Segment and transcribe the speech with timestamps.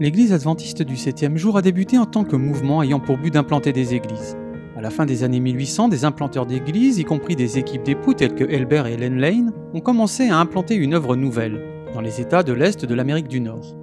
[0.00, 3.74] L'Église adventiste du 7e jour a débuté en tant que mouvement ayant pour but d'implanter
[3.74, 4.34] des églises.
[4.74, 8.34] À la fin des années 1800, des implanteurs d'églises, y compris des équipes d'époux telles
[8.34, 11.60] que Elbert et Helen Lane, ont commencé à implanter une œuvre nouvelle,
[11.92, 13.76] dans les États de l'Est de l'Amérique du Nord.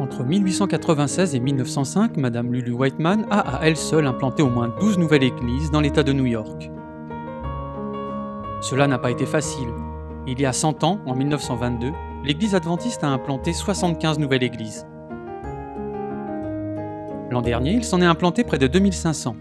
[0.00, 4.98] Entre 1896 et 1905, Madame Lulu Whiteman a à elle seule implanté au moins 12
[4.98, 6.68] nouvelles églises dans l'État de New York.
[8.60, 9.68] Cela n'a pas été facile.
[10.26, 11.92] Il y a 100 ans, en 1922,
[12.24, 14.86] l'Église adventiste a implanté 75 nouvelles églises.
[17.30, 19.36] L'an dernier, il s'en est implanté près de 2500.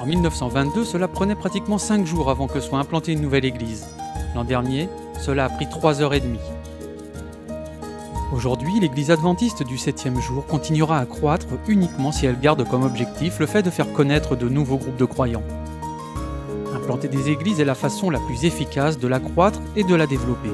[0.00, 3.86] En 1922, cela prenait pratiquement 5 jours avant que soit implantée une nouvelle église.
[4.34, 6.38] L'an dernier, cela a pris 3 heures et demie.
[8.34, 13.38] Aujourd'hui, l'Église adventiste du 7e jour continuera à croître uniquement si elle garde comme objectif
[13.38, 15.42] le fait de faire connaître de nouveaux groupes de croyants.
[16.74, 20.06] Implanter des églises est la façon la plus efficace de la croître et de la
[20.06, 20.50] développer.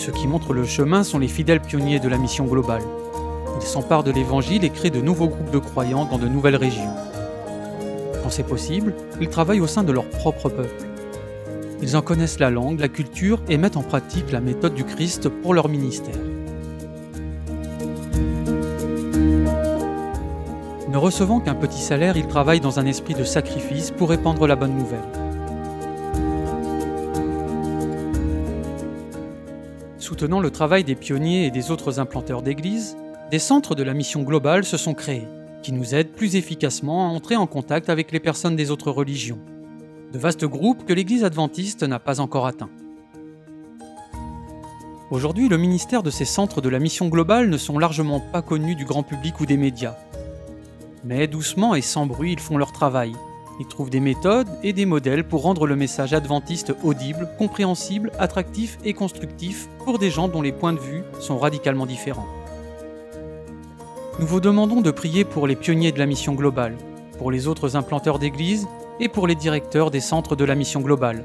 [0.00, 2.80] Ceux qui montrent le chemin sont les fidèles pionniers de la mission globale.
[3.60, 6.88] Ils s'emparent de l'Évangile et créent de nouveaux groupes de croyants dans de nouvelles régions.
[8.22, 10.86] Quand c'est possible, ils travaillent au sein de leur propre peuple.
[11.82, 15.28] Ils en connaissent la langue, la culture et mettent en pratique la méthode du Christ
[15.28, 16.16] pour leur ministère.
[20.88, 24.56] Ne recevant qu'un petit salaire, ils travaillent dans un esprit de sacrifice pour répandre la
[24.56, 25.29] bonne nouvelle.
[30.10, 32.96] Soutenant le travail des pionniers et des autres implanteurs d'églises,
[33.30, 35.28] des centres de la mission globale se sont créés,
[35.62, 39.38] qui nous aident plus efficacement à entrer en contact avec les personnes des autres religions
[40.12, 42.70] de vastes groupes que l'Église adventiste n'a pas encore atteints.
[45.12, 48.74] Aujourd'hui, le ministère de ces centres de la mission globale ne sont largement pas connus
[48.74, 49.94] du grand public ou des médias.
[51.04, 53.12] Mais doucement et sans bruit, ils font leur travail.
[53.60, 58.78] Ils trouvent des méthodes et des modèles pour rendre le message adventiste audible, compréhensible, attractif
[58.86, 62.26] et constructif pour des gens dont les points de vue sont radicalement différents.
[64.18, 66.78] Nous vous demandons de prier pour les pionniers de la mission globale,
[67.18, 68.66] pour les autres implanteurs d'églises
[68.98, 71.22] et pour les directeurs des centres de la mission globale.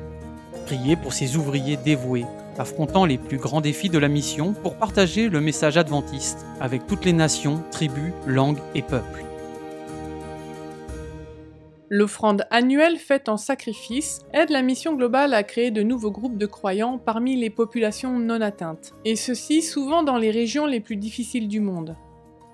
[0.66, 2.26] Priez pour ces ouvriers dévoués,
[2.58, 7.06] affrontant les plus grands défis de la mission pour partager le message adventiste avec toutes
[7.06, 9.25] les nations, tribus, langues et peuples.
[11.90, 16.48] L'offrande annuelle faite en sacrifice aide la mission globale à créer de nouveaux groupes de
[16.48, 21.48] croyants parmi les populations non atteintes, et ceci souvent dans les régions les plus difficiles
[21.48, 21.96] du monde.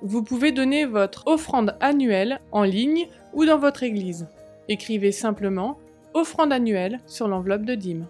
[0.01, 4.27] Vous pouvez donner votre offrande annuelle en ligne ou dans votre église.
[4.67, 5.77] Écrivez simplement
[6.13, 8.07] offrande annuelle sur l'enveloppe de dîmes.